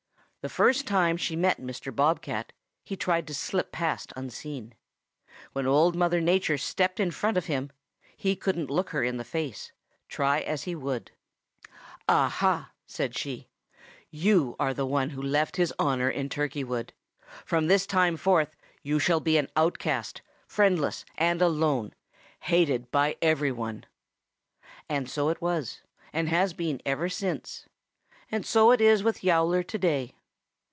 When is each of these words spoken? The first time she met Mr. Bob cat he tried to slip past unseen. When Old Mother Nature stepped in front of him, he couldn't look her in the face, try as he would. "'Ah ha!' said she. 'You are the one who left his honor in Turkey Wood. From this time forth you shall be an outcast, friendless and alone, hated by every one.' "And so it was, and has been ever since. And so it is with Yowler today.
The 0.43 0.49
first 0.49 0.87
time 0.87 1.17
she 1.17 1.35
met 1.35 1.61
Mr. 1.61 1.95
Bob 1.95 2.19
cat 2.19 2.51
he 2.83 2.95
tried 2.97 3.27
to 3.27 3.33
slip 3.35 3.71
past 3.71 4.11
unseen. 4.15 4.73
When 5.53 5.67
Old 5.67 5.95
Mother 5.95 6.19
Nature 6.19 6.57
stepped 6.57 6.99
in 6.99 7.11
front 7.11 7.37
of 7.37 7.45
him, 7.45 7.71
he 8.17 8.35
couldn't 8.35 8.71
look 8.71 8.89
her 8.89 9.03
in 9.03 9.17
the 9.17 9.23
face, 9.23 9.71
try 10.09 10.39
as 10.39 10.63
he 10.63 10.73
would. 10.73 11.11
"'Ah 12.09 12.27
ha!' 12.27 12.71
said 12.87 13.15
she. 13.15 13.49
'You 14.09 14.55
are 14.59 14.73
the 14.73 14.87
one 14.87 15.11
who 15.11 15.21
left 15.21 15.57
his 15.57 15.71
honor 15.77 16.09
in 16.09 16.27
Turkey 16.27 16.63
Wood. 16.63 16.91
From 17.45 17.67
this 17.67 17.85
time 17.85 18.17
forth 18.17 18.55
you 18.81 18.97
shall 18.97 19.19
be 19.19 19.37
an 19.37 19.47
outcast, 19.55 20.23
friendless 20.47 21.05
and 21.19 21.39
alone, 21.39 21.93
hated 22.39 22.89
by 22.89 23.15
every 23.21 23.51
one.' 23.51 23.85
"And 24.89 25.07
so 25.07 25.29
it 25.29 25.39
was, 25.39 25.81
and 26.11 26.29
has 26.29 26.53
been 26.55 26.81
ever 26.83 27.09
since. 27.09 27.67
And 28.31 28.43
so 28.43 28.71
it 28.71 28.81
is 28.81 29.03
with 29.03 29.23
Yowler 29.23 29.61
today. 29.61 30.15